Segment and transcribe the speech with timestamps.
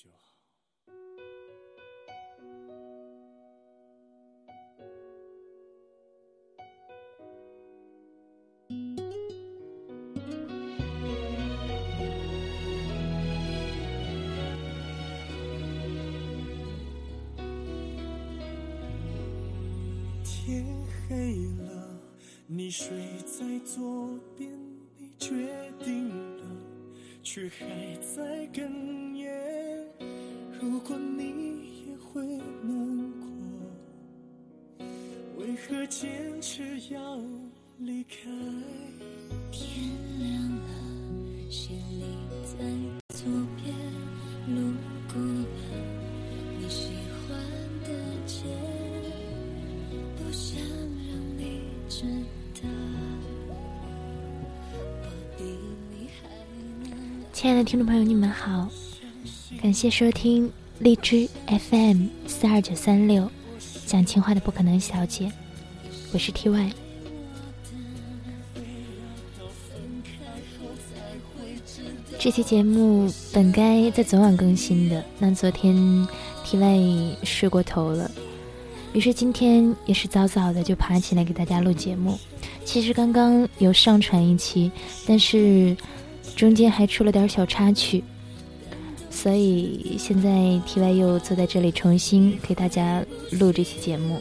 [0.00, 0.16] 就好。
[20.22, 20.64] 天
[21.08, 22.00] 黑了，
[22.46, 24.48] 你睡在左边，
[24.96, 26.44] 你决定了，
[27.24, 29.07] 却还在哽咽。
[30.60, 31.22] 如果你
[31.86, 32.20] 也会
[32.64, 34.86] 难过，
[35.38, 36.10] 为何坚
[36.42, 37.16] 持要
[37.78, 38.28] 离开？
[39.52, 40.68] 天亮了，
[41.48, 42.02] 行李
[42.42, 42.58] 在
[43.14, 43.72] 左边，
[44.48, 44.74] 路
[45.06, 45.46] 过了
[46.58, 46.90] 你喜
[47.22, 47.38] 欢
[47.84, 47.88] 的
[48.26, 48.44] 街，
[50.16, 52.02] 不想让你知
[52.60, 52.68] 道，
[53.48, 55.44] 我比
[55.88, 56.28] 你还
[56.82, 56.90] 难。
[57.32, 58.68] 亲爱的听众朋友，你们好，
[59.60, 63.28] 感谢收听荔枝 FM 四二九三六
[63.86, 65.32] 讲情话的不可能小姐，
[66.12, 66.70] 我是 TY。
[72.20, 75.74] 这期节目本该在昨晚更新的，但昨天
[76.44, 78.08] TY 睡过头了，
[78.92, 82.16] 于是今天也是早早的就爬起来给大家录节目。
[82.64, 84.70] 其实刚刚有上传一期，
[85.04, 85.76] 但是
[86.36, 88.04] 中间还出了点小插曲，
[89.20, 90.30] 所以现在
[90.64, 94.20] TY 又坐在这里重新给大家录这期节目。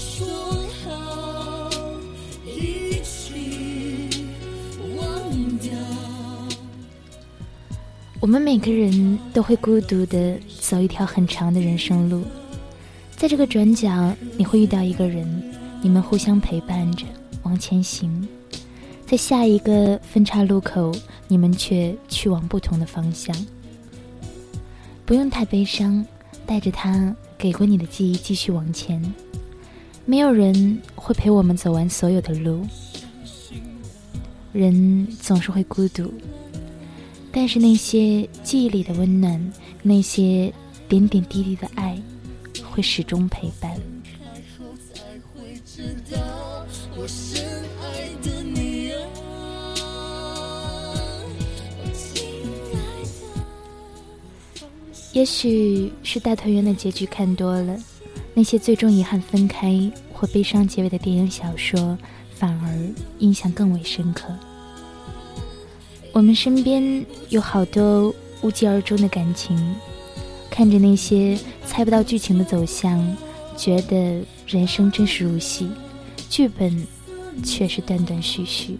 [0.00, 0.49] 说
[8.30, 12.22] 我们每个人都会孤独的走一条很长的人生路，
[13.16, 15.52] 在这个转角，你会遇到一个人，
[15.82, 17.04] 你们互相陪伴着
[17.42, 18.28] 往前行。
[19.04, 20.94] 在下一个分岔路口，
[21.26, 23.34] 你们却去往不同的方向。
[25.04, 26.06] 不用太悲伤，
[26.46, 29.02] 带着他给过你的记忆继续往前。
[30.04, 32.64] 没有人会陪我们走完所有的路，
[34.52, 36.14] 人总是会孤独。
[37.32, 39.52] 但是那些记忆里的温暖，
[39.82, 40.52] 那些
[40.88, 41.96] 点点滴滴的爱，
[42.70, 43.70] 会始终陪伴。
[55.12, 57.76] 也许是大团圆的结局看多了，
[58.34, 61.96] 那些最终遗憾分开或悲伤结尾的电影小说，
[62.34, 64.32] 反而印象更为深刻。
[66.12, 69.56] 我们身边有好多无疾而终的感情，
[70.50, 73.16] 看着那些猜不到剧情的走向，
[73.56, 75.68] 觉得人生真是如戏，
[76.28, 76.86] 剧本
[77.44, 78.76] 却是断断续续。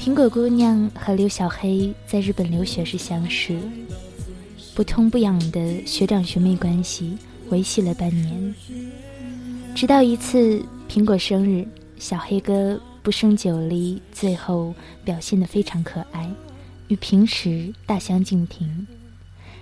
[0.00, 3.60] 苹果姑娘和刘小黑在日本留学时相识，
[4.74, 7.18] 不痛不痒的学长学妹关系
[7.50, 8.54] 维系了半年，
[9.74, 11.68] 直到一次苹果生日，
[11.98, 14.74] 小黑哥不胜酒力，最后
[15.04, 16.32] 表现得非常可爱，
[16.88, 18.86] 与平时大相径庭。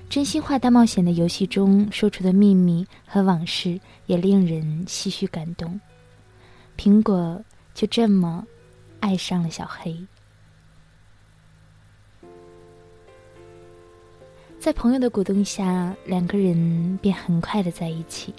[0.09, 5.81] 真心话大冒险的游戏中说出的秘密和往事，也令人唏嘘感动。
[6.79, 7.43] 苹果
[7.75, 8.47] 就这么
[9.01, 9.97] 爱上了小黑。
[14.69, 18.35] 在朋友的鼓动下，两个人便很快的在一起。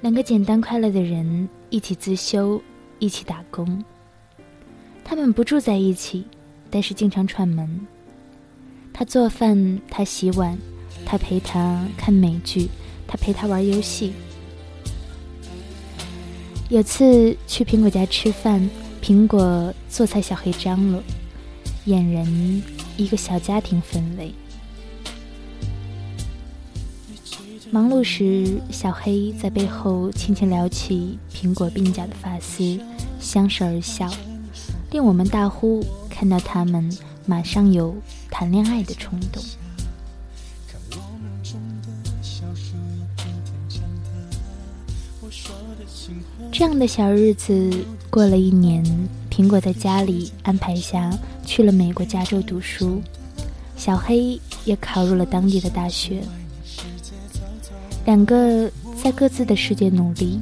[0.00, 2.60] 两个简单快乐的人一起自修，
[2.98, 3.84] 一起打工。
[5.04, 6.26] 他们不住在一起，
[6.68, 7.86] 但是经常串门。
[8.92, 10.58] 他做饭，他洗碗，
[11.04, 12.68] 他陪他看美剧，
[13.06, 14.14] 他陪他玩游戏。
[16.70, 18.68] 有次去苹果家吃饭，
[19.00, 21.00] 苹果做菜小黑张罗，
[21.86, 22.26] 俨然
[22.96, 24.34] 一个小家庭氛围。
[27.70, 32.78] 忙碌时，小黑在背后轻轻撩起苹果鬓角的发丝，
[33.20, 34.08] 相视而笑，
[34.92, 36.88] 令我们大呼看到他们
[37.26, 37.94] 马上有
[38.30, 39.42] 谈恋爱的冲动。
[46.52, 48.82] 这样的小日子过了一年，
[49.30, 51.10] 苹果在家里安排下
[51.44, 53.02] 去了美国加州读书，
[53.76, 56.22] 小黑也考入了当地的大学。
[58.06, 58.70] 两个
[59.02, 60.38] 在各自的世界努力，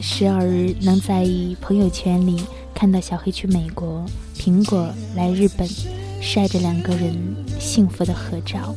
[0.00, 0.46] 时而
[0.80, 1.26] 能在
[1.60, 2.40] 朋友圈里
[2.72, 4.06] 看到小黑去美国，
[4.36, 5.68] 苹果来日本，
[6.20, 7.12] 晒着两个人
[7.58, 8.72] 幸福的合照。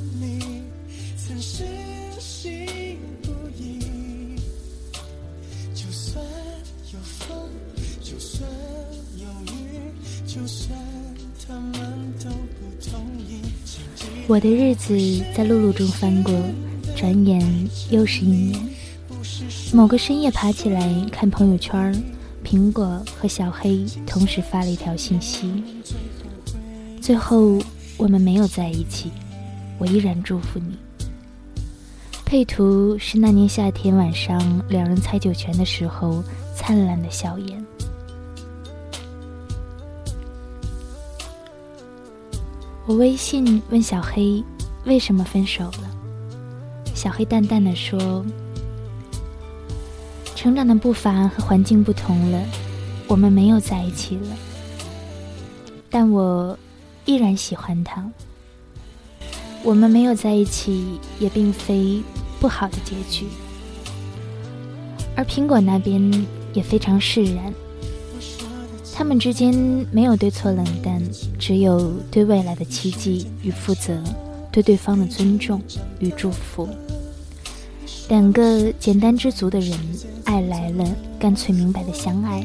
[14.28, 14.98] 我的日子
[15.36, 16.34] 在碌碌中翻过，
[17.00, 17.42] 转眼
[17.90, 18.60] 又是一年。
[19.72, 21.94] 某个深夜爬起来看朋友圈，
[22.44, 25.64] 苹果和小黑同时发了一条信息。
[27.02, 27.58] 最后
[27.96, 29.14] 我们没有在一起，
[29.78, 30.78] 我依然祝福你。
[32.26, 36.22] 配图是那年夏天晚上两人猜酒泉的时候
[36.54, 37.66] 灿烂的笑颜。
[42.86, 44.44] 我微信问小黑
[44.84, 45.89] 为什么分手了，
[47.00, 48.26] 小黑淡淡的说
[50.36, 52.44] ：“成长的步伐和环境不同了，
[53.08, 54.36] 我们没有在一起了，
[55.90, 56.60] 但我
[57.06, 58.06] 依然喜欢他。
[59.64, 62.04] 我们没有在一起也并非
[62.38, 63.28] 不好的结局，
[65.16, 67.54] 而苹果那边也非常释然。”
[68.94, 69.56] 他们之间
[69.90, 71.02] 没有对错冷淡，
[71.40, 73.98] 只有对未来的期冀与负责，
[74.52, 75.62] 对对方的尊重
[76.00, 76.68] 与祝福。
[78.08, 79.78] 两个简单知足的人，
[80.26, 80.86] 爱来了，
[81.20, 82.42] 干脆明白的相爱；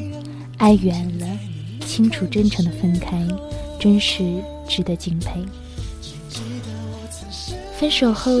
[0.57, 1.27] 爱远了，
[1.85, 3.25] 清楚真诚的分开，
[3.79, 4.23] 真是
[4.67, 5.43] 值得敬佩。
[7.77, 8.31] 分手后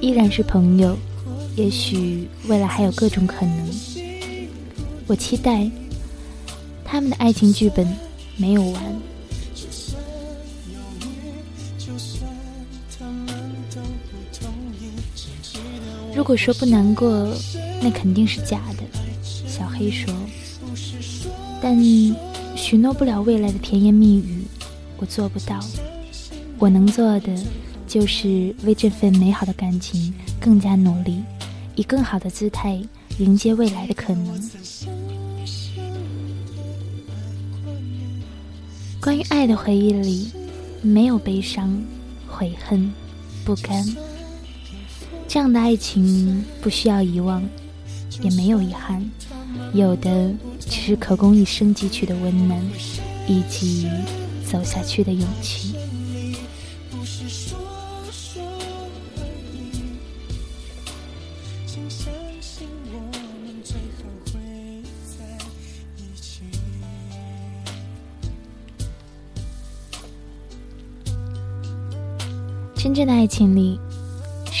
[0.00, 0.96] 依然是朋友，
[1.56, 3.70] 也许未来还有各种可能。
[5.06, 5.70] 我期待。
[6.84, 7.88] 他们的爱情剧本
[8.36, 9.00] 没有完。
[16.22, 17.34] 如果说不难过，
[17.80, 18.84] 那肯定是假的。
[19.24, 20.14] 小黑说
[21.60, 21.76] ：“但
[22.54, 24.44] 许诺不了未来的甜言蜜语，
[24.98, 25.58] 我做不到。
[26.60, 27.34] 我能做的，
[27.88, 31.24] 就是为这份美好的感情更加努力，
[31.74, 32.80] 以更好的姿态
[33.18, 34.50] 迎接未来的可能。”
[39.02, 40.30] 关于爱的回忆里，
[40.82, 41.82] 没有悲伤、
[42.28, 42.92] 悔恨、
[43.44, 43.84] 不甘。
[45.32, 47.42] 这样的爱情不需要遗忘，
[48.20, 49.02] 也没有遗憾，
[49.72, 50.30] 有的
[50.60, 52.62] 只是可供一生汲取的温暖，
[53.26, 53.88] 以及
[54.44, 55.74] 走下去的勇气。
[72.76, 73.80] 真正的爱情里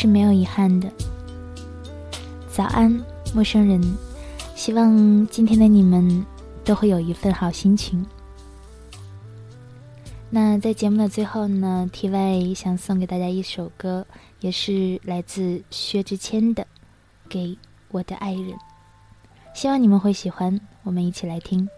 [0.02, 0.90] 是没有遗憾的。
[2.50, 2.90] 早安，
[3.32, 3.80] 陌生人，
[4.56, 6.26] 希望今天的你们
[6.64, 8.04] 都会有一份好心情。
[10.28, 14.04] 那在节目的最后呢，题外想送给大家一首歌，
[14.40, 16.64] 也是来自薛之谦的
[17.28, 17.56] 《给
[17.92, 18.50] 我的爱人》，
[19.54, 21.68] 希望你们会喜欢，我们一起来听。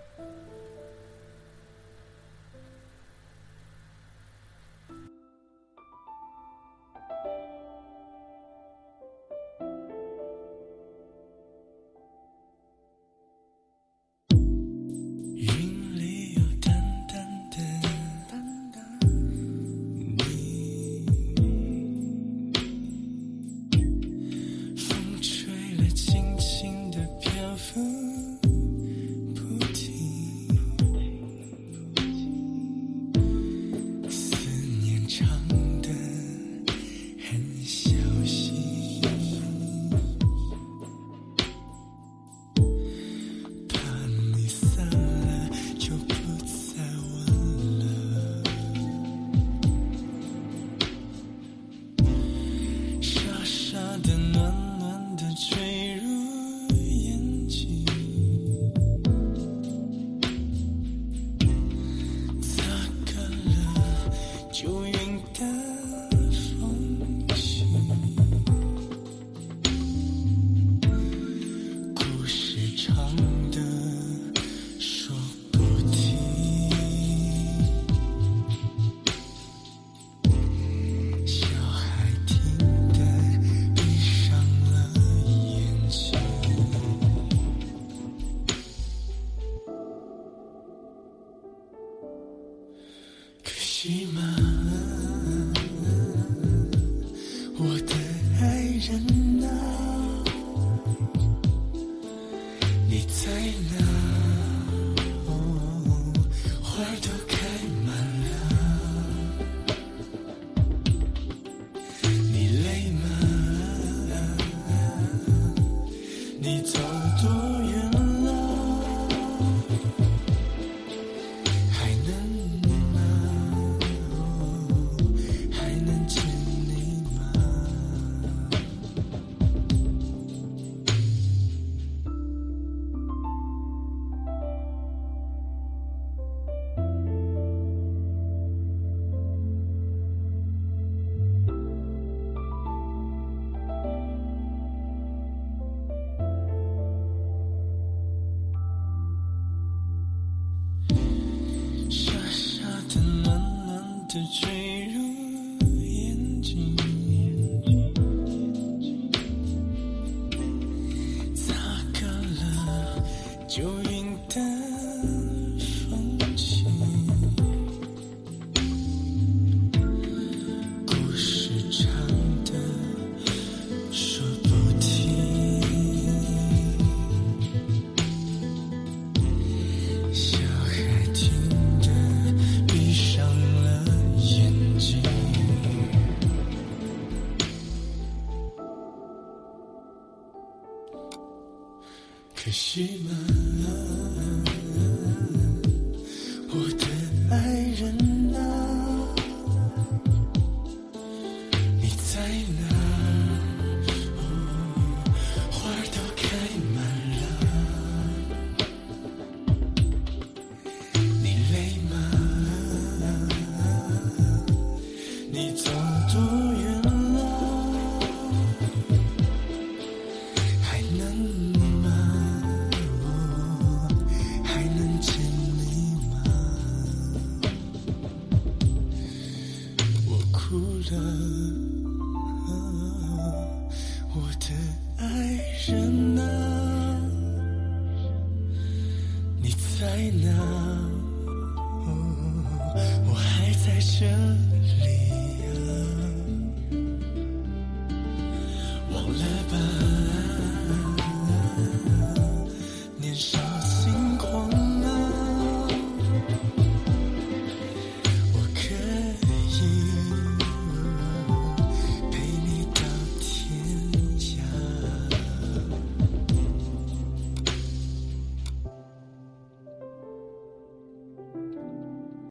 [99.06, 99.63] 爱